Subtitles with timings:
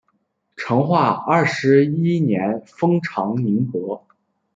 [0.55, 4.07] 成化二十一年封长宁伯。